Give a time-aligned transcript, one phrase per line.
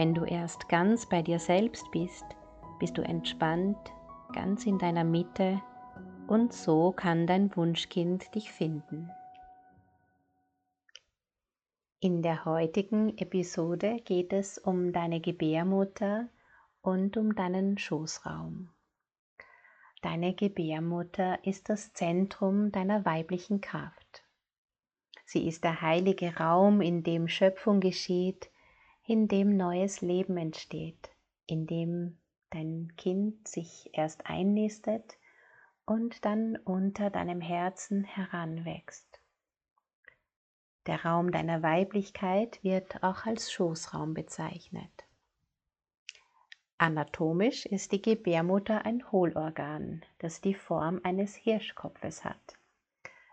[0.00, 2.24] Wenn du erst ganz bei dir selbst bist,
[2.78, 3.76] bist du entspannt,
[4.32, 5.60] ganz in deiner Mitte
[6.26, 9.10] und so kann dein Wunschkind dich finden.
[12.00, 16.30] In der heutigen Episode geht es um deine Gebärmutter
[16.80, 18.70] und um deinen Schoßraum.
[20.00, 24.24] Deine Gebärmutter ist das Zentrum deiner weiblichen Kraft.
[25.26, 28.50] Sie ist der heilige Raum, in dem Schöpfung geschieht,
[29.10, 31.10] in dem neues Leben entsteht,
[31.46, 35.18] in dem dein Kind sich erst einnistet
[35.84, 39.20] und dann unter deinem Herzen heranwächst.
[40.86, 44.92] Der Raum deiner Weiblichkeit wird auch als Schoßraum bezeichnet.
[46.78, 52.56] Anatomisch ist die Gebärmutter ein Hohlorgan, das die Form eines Hirschkopfes hat.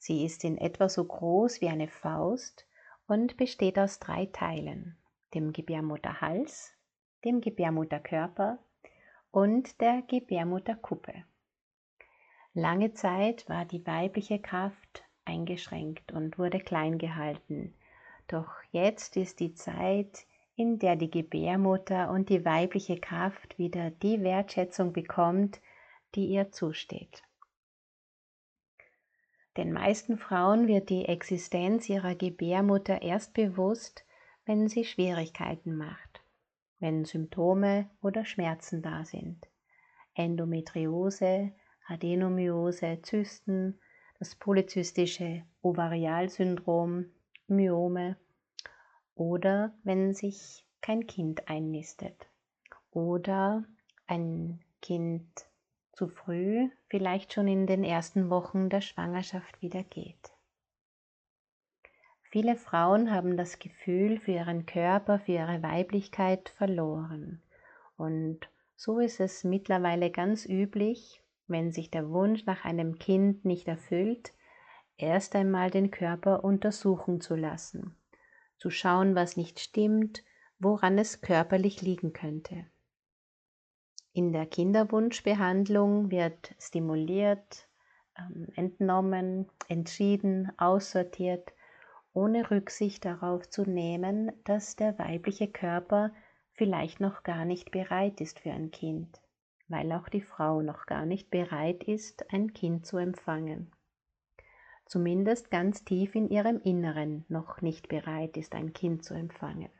[0.00, 2.66] Sie ist in etwa so groß wie eine Faust
[3.06, 4.96] und besteht aus drei Teilen
[5.34, 6.74] dem Gebärmutterhals,
[7.24, 8.58] dem Gebärmutterkörper
[9.30, 11.24] und der Gebärmutterkuppe.
[12.52, 17.74] Lange Zeit war die weibliche Kraft eingeschränkt und wurde klein gehalten.
[18.26, 24.22] Doch jetzt ist die Zeit, in der die Gebärmutter und die weibliche Kraft wieder die
[24.22, 25.60] Wertschätzung bekommt,
[26.14, 27.22] die ihr zusteht.
[29.56, 34.04] Den meisten Frauen wird die Existenz ihrer Gebärmutter erst bewusst,
[34.50, 36.24] wenn sie Schwierigkeiten macht,
[36.80, 39.46] wenn Symptome oder Schmerzen da sind.
[40.14, 41.52] Endometriose,
[41.86, 43.78] Adenomyose, Zysten,
[44.18, 47.04] das polyzystische Ovarialsyndrom,
[47.46, 48.16] Myome
[49.14, 52.26] oder wenn sich kein Kind einnistet
[52.90, 53.64] oder
[54.08, 55.28] ein Kind
[55.92, 60.32] zu früh, vielleicht schon in den ersten Wochen der Schwangerschaft wieder geht.
[62.30, 67.42] Viele Frauen haben das Gefühl für ihren Körper, für ihre Weiblichkeit verloren.
[67.96, 73.66] Und so ist es mittlerweile ganz üblich, wenn sich der Wunsch nach einem Kind nicht
[73.66, 74.32] erfüllt,
[74.96, 77.96] erst einmal den Körper untersuchen zu lassen,
[78.58, 80.22] zu schauen, was nicht stimmt,
[80.60, 82.64] woran es körperlich liegen könnte.
[84.12, 87.68] In der Kinderwunschbehandlung wird stimuliert,
[88.16, 91.52] ähm, entnommen, entschieden, aussortiert,
[92.20, 96.12] ohne Rücksicht darauf zu nehmen, dass der weibliche Körper
[96.52, 99.18] vielleicht noch gar nicht bereit ist für ein Kind,
[99.68, 103.72] weil auch die Frau noch gar nicht bereit ist, ein Kind zu empfangen.
[104.84, 109.70] Zumindest ganz tief in ihrem Inneren noch nicht bereit ist, ein Kind zu empfangen.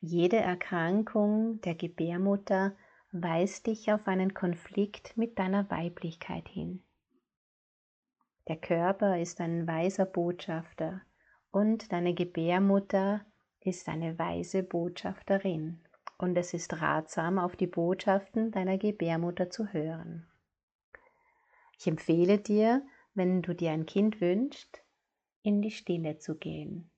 [0.00, 2.74] Jede Erkrankung der Gebärmutter
[3.12, 6.82] weist dich auf einen Konflikt mit deiner Weiblichkeit hin.
[8.48, 11.02] Der Körper ist ein weiser Botschafter
[11.50, 13.20] und deine Gebärmutter
[13.60, 15.80] ist eine weise Botschafterin.
[16.16, 20.26] Und es ist ratsam, auf die Botschaften deiner Gebärmutter zu hören.
[21.78, 22.82] Ich empfehle dir,
[23.12, 24.82] wenn du dir ein Kind wünschst,
[25.42, 26.90] in die Stille zu gehen,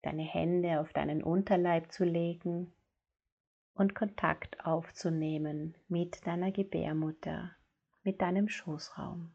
[0.00, 2.72] deine Hände auf deinen Unterleib zu legen
[3.74, 7.52] und Kontakt aufzunehmen mit deiner Gebärmutter,
[8.02, 9.32] mit deinem Schoßraum.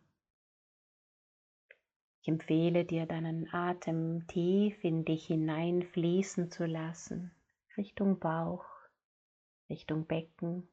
[2.25, 7.31] Ich empfehle dir deinen Atem tief in dich hineinfließen zu lassen,
[7.78, 8.66] Richtung Bauch,
[9.69, 10.68] Richtung Becken,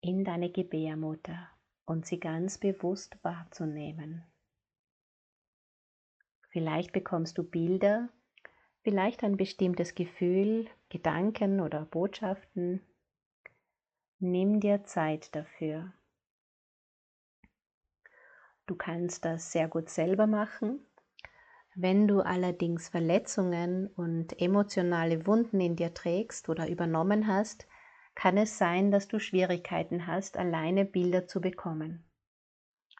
[0.00, 1.48] in deine Gebärmutter
[1.86, 4.24] und sie ganz bewusst wahrzunehmen.
[6.50, 8.08] Vielleicht bekommst du Bilder,
[8.82, 12.82] vielleicht ein bestimmtes Gefühl, Gedanken oder Botschaften.
[14.18, 15.92] Nimm dir Zeit dafür.
[18.68, 20.86] Du kannst das sehr gut selber machen.
[21.74, 27.66] Wenn du allerdings Verletzungen und emotionale Wunden in dir trägst oder übernommen hast,
[28.14, 32.04] kann es sein, dass du Schwierigkeiten hast, alleine Bilder zu bekommen.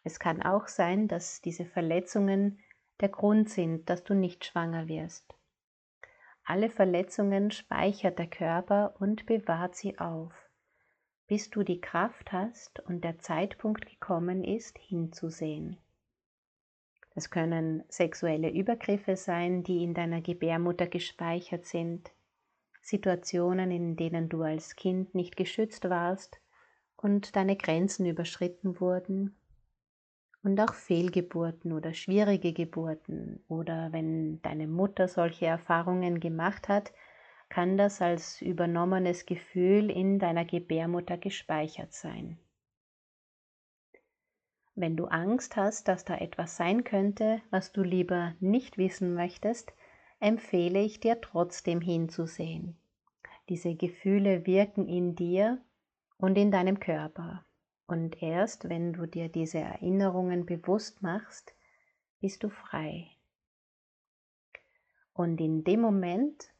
[0.04, 2.60] Es kann auch sein, dass diese Verletzungen
[3.02, 5.34] der Grund sind, dass du nicht schwanger wirst.
[6.44, 10.47] Alle Verletzungen speichert der Körper und bewahrt sie auf
[11.28, 15.76] bis du die Kraft hast und der Zeitpunkt gekommen ist, hinzusehen.
[17.14, 22.10] Es können sexuelle Übergriffe sein, die in deiner Gebärmutter gespeichert sind,
[22.80, 26.40] Situationen, in denen du als Kind nicht geschützt warst
[26.96, 29.36] und deine Grenzen überschritten wurden
[30.42, 36.92] und auch Fehlgeburten oder schwierige Geburten oder wenn deine Mutter solche Erfahrungen gemacht hat,
[37.48, 42.38] kann das als übernommenes Gefühl in deiner Gebärmutter gespeichert sein.
[44.74, 49.72] Wenn du Angst hast, dass da etwas sein könnte, was du lieber nicht wissen möchtest,
[50.20, 52.76] empfehle ich dir trotzdem hinzusehen.
[53.48, 55.60] Diese Gefühle wirken in dir
[56.16, 57.44] und in deinem Körper.
[57.86, 61.54] Und erst wenn du dir diese Erinnerungen bewusst machst,
[62.20, 63.08] bist du frei.
[65.12, 66.52] Und in dem Moment,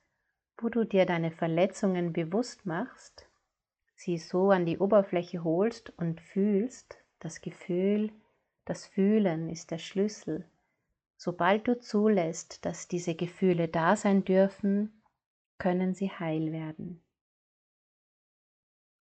[0.59, 3.27] wo du dir deine Verletzungen bewusst machst,
[3.95, 8.13] sie so an die Oberfläche holst und fühlst, das Gefühl,
[8.65, 10.45] das Fühlen ist der Schlüssel.
[11.17, 15.03] Sobald du zulässt, dass diese Gefühle da sein dürfen,
[15.59, 17.03] können sie heil werden.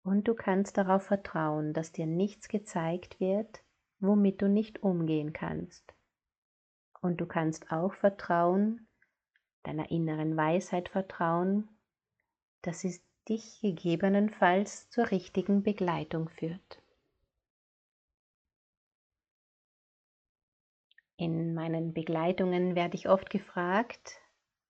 [0.03, 3.63] Und du kannst darauf vertrauen, dass dir nichts gezeigt wird,
[3.99, 5.93] womit du nicht umgehen kannst.
[7.01, 8.87] Und du kannst auch vertrauen,
[9.63, 11.69] deiner inneren Weisheit vertrauen,
[12.61, 16.81] dass sie dich gegebenenfalls zur richtigen Begleitung führt.
[21.17, 24.19] In meinen Begleitungen werde ich oft gefragt,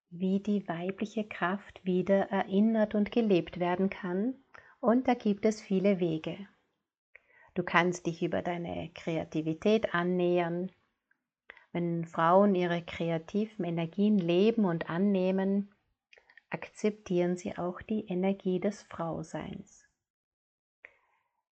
[0.09, 4.35] wie die weibliche Kraft wieder erinnert und gelebt werden kann,
[4.79, 6.47] und da gibt es viele Wege.
[7.55, 10.71] Du kannst dich über deine Kreativität annähern.
[11.73, 15.71] Wenn Frauen ihre kreativen Energien leben und annehmen,
[16.51, 19.87] akzeptieren sie auch die Energie des Frauseins.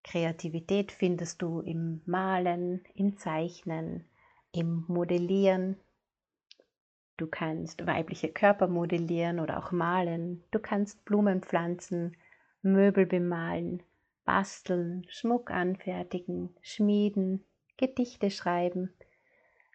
[0.05, 4.05] Kreativität findest du im Malen, im Zeichnen,
[4.52, 5.76] im Modellieren.
[7.16, 10.44] Du kannst weibliche Körper modellieren oder auch malen.
[10.50, 12.14] Du kannst Blumen pflanzen,
[12.61, 13.82] Möbel bemalen,
[14.26, 17.43] basteln, Schmuck anfertigen, schmieden,
[17.78, 18.93] Gedichte schreiben,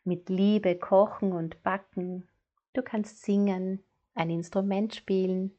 [0.05, 2.27] mit Liebe kochen und backen.
[2.73, 5.57] Du kannst singen, ein Instrument spielen.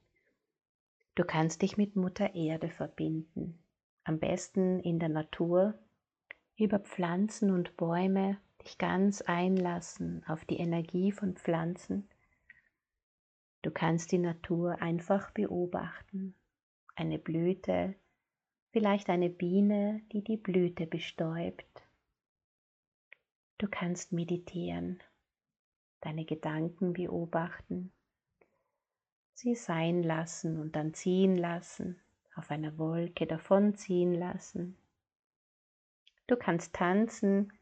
[1.15, 3.59] Du kannst dich mit Mutter Erde verbinden.
[4.05, 5.75] Am besten in der Natur,
[6.57, 12.09] über Pflanzen und Bäume dich ganz einlassen auf die Energie von Pflanzen.
[13.63, 16.35] Du kannst die Natur einfach beobachten.
[16.95, 17.95] Eine Blüte,
[18.71, 21.86] vielleicht eine Biene, die die Blüte bestäubt.
[23.59, 25.03] Du kannst meditieren,
[26.01, 27.93] deine Gedanken beobachten,
[29.33, 32.01] sie sein lassen und dann ziehen lassen,
[32.35, 34.77] auf einer Wolke davonziehen lassen.
[36.27, 37.53] Du kannst tanzen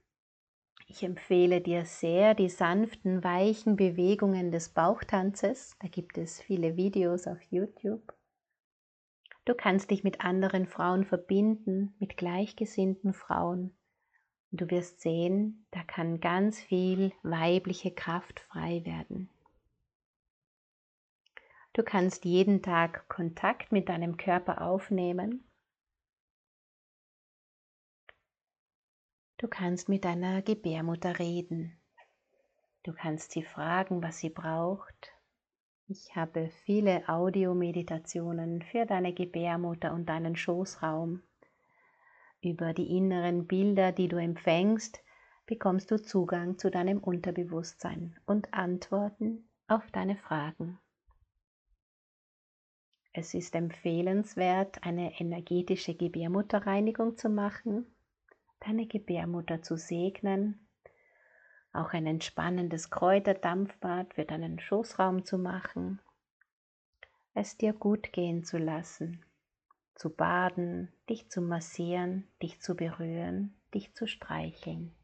[0.87, 5.76] ich empfehle dir sehr die sanften, weichen Bewegungen des Bauchtanzes.
[5.81, 8.14] Da gibt es viele Videos auf YouTube.
[9.46, 13.75] Du kannst dich mit anderen Frauen verbinden, mit gleichgesinnten Frauen.
[14.55, 19.29] Und du wirst sehen, da kann ganz viel weibliche Kraft frei werden.
[21.73, 25.45] Du kannst jeden Tag Kontakt mit deinem Körper aufnehmen
[29.45, 31.77] Du kannst mit deiner Gebärmutter reden.
[32.85, 35.12] Du kannst sie fragen, was sie braucht.
[35.87, 41.23] Ich habe viele Audiomeditationen für deine Gebärmutter und deinen Schoßraum.
[42.44, 45.03] Über die inneren Bilder, die du empfängst,
[45.46, 50.79] bekommst du Zugang zu deinem Unterbewusstsein und Antworten auf deine Fragen.
[53.13, 57.86] Es ist empfehlenswert, eine energetische Gebärmutterreinigung zu machen
[58.67, 60.67] deine Gebärmutter zu segnen,
[61.72, 66.01] auch ein entspannendes Kräuterdampfbad für deinen Schoßraum zu machen,
[67.34, 69.24] es dir gut gehen zu lassen,
[69.94, 74.94] zu baden, dich zu massieren, dich zu berühren, dich zu streicheln.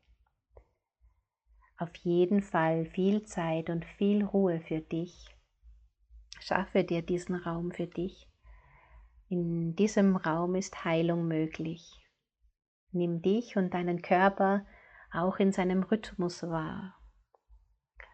[1.79, 5.35] Auf jeden Fall viel Zeit und viel Ruhe für dich.
[6.41, 8.29] Schaffe dir diesen Raum für dich.
[9.29, 11.99] In diesem Raum ist Heilung möglich.
[12.93, 14.67] Nimm dich und deinen Körper
[15.13, 16.97] auch in seinem Rhythmus wahr.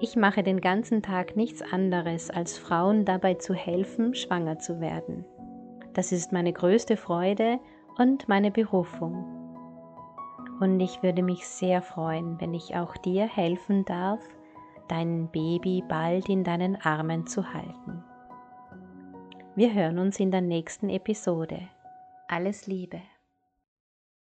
[0.00, 5.26] Ich mache den ganzen Tag nichts anderes, als Frauen dabei zu helfen, schwanger zu werden.
[5.92, 7.60] Das ist meine größte Freude
[7.98, 9.26] und meine Berufung.
[10.58, 14.26] Und ich würde mich sehr freuen, wenn ich auch dir helfen darf,
[14.88, 18.02] dein Baby bald in deinen Armen zu halten.
[19.54, 21.68] Wir hören uns in der nächsten Episode.
[22.28, 23.02] Alles Liebe.